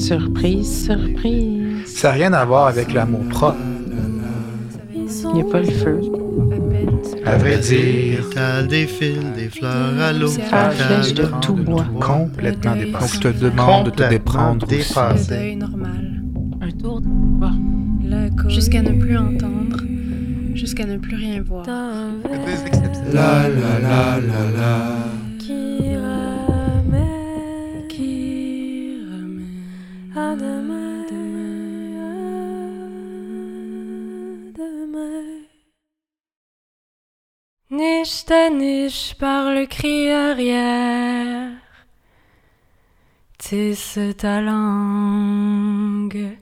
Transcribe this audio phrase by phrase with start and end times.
[0.00, 1.86] Surprise, surprise.
[1.86, 3.58] Ça n'a rien à voir avec l'amour propre.
[4.94, 6.00] Il n'y a pas le feu.
[7.26, 10.28] À vrai dire, T'as des fils, des fleurs à l'eau.
[10.28, 11.84] Flèche de tout bois.
[12.00, 13.14] complètement dépassé.
[13.14, 15.28] je te demande de te déprendre dépassé.
[15.28, 16.22] deuil normal.
[16.62, 17.52] Un tour de bois.
[18.48, 19.80] Jusqu'à ne plus entendre.
[20.54, 21.66] Jusqu'à ne plus rien voir.
[21.66, 23.48] La la
[23.82, 24.59] la la la.
[37.72, 41.52] Niche ta niche par le cri arrière.
[43.38, 46.36] Tisse ta langue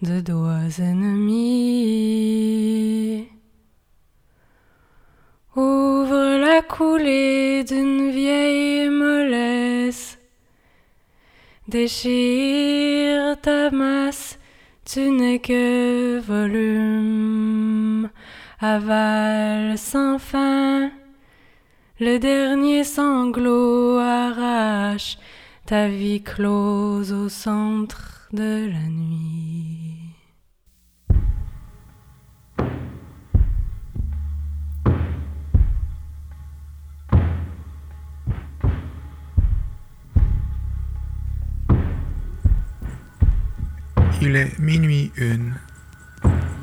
[0.00, 1.28] de doigts ennemis.
[5.54, 10.18] Ouvre la coulée d'une vieille mollesse.
[11.68, 14.38] Déchire ta masse,
[14.86, 17.19] tu n'es que volume.
[18.62, 20.90] Avale sans fin.
[21.98, 25.16] Le dernier sanglot arrache
[25.64, 29.96] ta vie close au centre de la nuit.
[44.20, 45.54] Il est minuit une.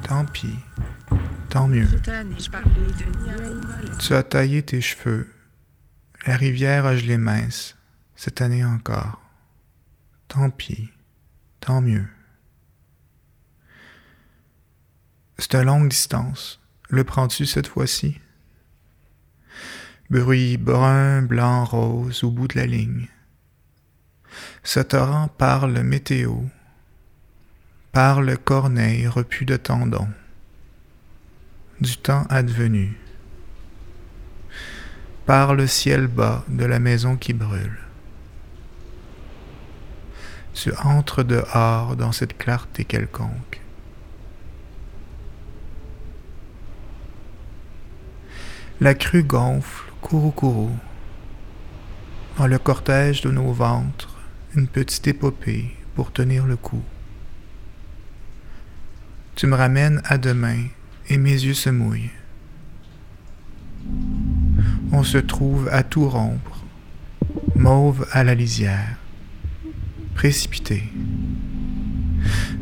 [0.08, 0.67] Tant pis.
[1.50, 1.88] Tant mieux.
[4.00, 5.34] Tu as taillé tes cheveux.
[6.26, 7.78] La rivière a gelé mince.
[8.16, 9.22] Cette année encore.
[10.28, 10.90] Tant pis.
[11.60, 12.08] Tant mieux.
[15.38, 16.60] C'est une longue distance.
[16.90, 18.20] Le prends-tu cette fois-ci?
[20.10, 23.08] Bruit brun, blanc, rose au bout de la ligne.
[24.64, 26.36] Ce torrent parle météo,
[27.92, 30.08] parle corneille repu de tendons,
[31.80, 32.98] du temps advenu,
[35.26, 37.78] parle ciel bas de la maison qui brûle.
[40.54, 43.62] Tu entres dehors dans cette clarté quelconque.
[48.80, 50.72] La crue gonfle, courou courou.
[52.38, 54.18] Dans le cortège de nos ventres,
[54.56, 56.84] une petite épopée pour tenir le coup.
[59.36, 60.66] Tu me ramènes à demain
[61.10, 62.12] et mes yeux se mouillent.
[64.92, 66.64] On se trouve à tout rompre,
[67.56, 68.98] mauve à la lisière,
[70.16, 70.84] précipité.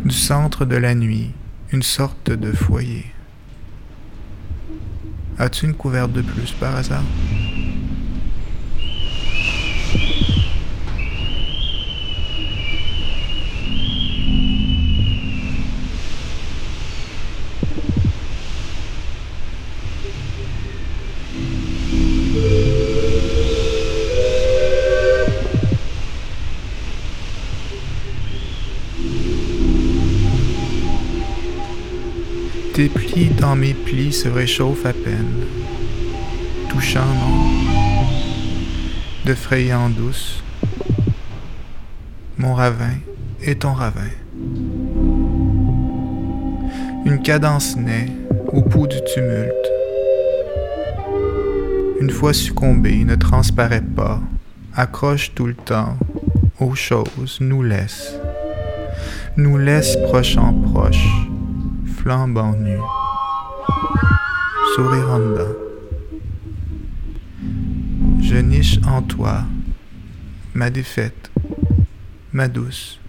[0.03, 1.31] Du centre de la nuit,
[1.71, 3.05] une sorte de foyer.
[5.37, 7.03] As-tu une couverte de plus par hasard?
[32.75, 35.45] Tes plis dans mes plis se réchauffent à peine,
[36.67, 38.03] touchant non,
[39.25, 40.43] de frayant douce,
[42.37, 42.91] mon ravin
[43.41, 44.11] et ton ravin.
[47.05, 48.11] Une cadence naît
[48.51, 49.71] au pouls du tumulte.
[52.01, 54.19] Une fois succombé, ne transparaît pas,
[54.75, 55.95] accroche tout le temps
[56.59, 58.19] aux choses, nous laisse,
[59.37, 61.07] nous laisse proche en proche
[62.05, 62.77] flambant nu,
[64.75, 65.55] sourire en dedans.
[68.21, 69.41] Je niche en toi,
[70.53, 71.31] ma défaite,
[72.31, 72.99] ma douce.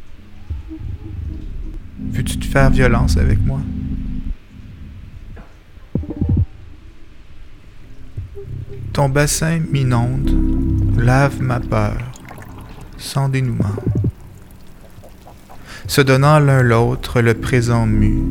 [2.11, 3.61] Veux-tu te faire violence avec moi?
[8.95, 10.31] Ton bassin m'inonde,
[10.97, 11.99] lave ma peur,
[12.97, 13.76] sans dénouement.
[15.87, 18.23] Se donnant l'un l'autre le présent mu,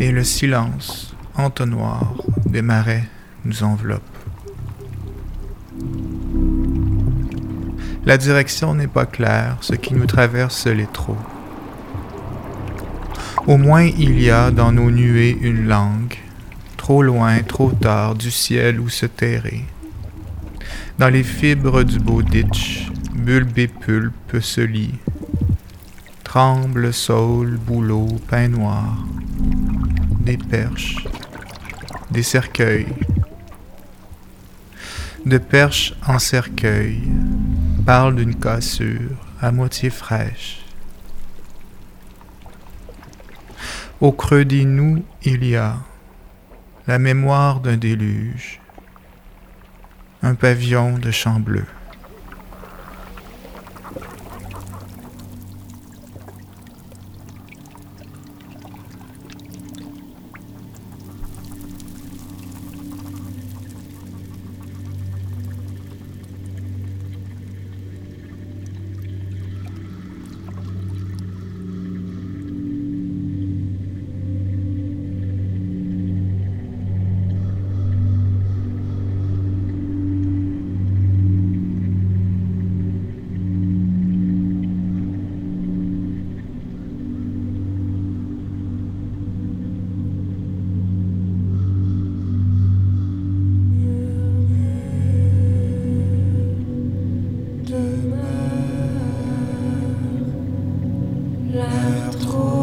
[0.00, 2.14] et le silence entonnoir
[2.46, 3.04] des marais
[3.44, 4.02] nous enveloppe.
[8.06, 11.18] La direction n'est pas claire, ce qui nous traverse l'est trop.
[13.46, 16.16] Au moins il y a dans nos nuées une langue,
[16.78, 19.64] trop loin, trop tard du ciel où se terrer.
[20.98, 24.98] Dans les fibres du beau ditch, bulbe et pulpe se lient.
[26.24, 28.96] Tremble, saule, bouleau, pain noir,
[30.20, 30.96] des perches,
[32.10, 32.94] des cercueils.
[35.24, 37.02] De perche en cercueil,
[37.84, 40.64] parle d'une cassure à moitié fraîche.
[44.00, 45.76] Au creux des nous, il y a
[46.86, 48.60] la mémoire d'un déluge,
[50.22, 51.64] un pavillon de champ bleu.
[101.52, 102.59] L'air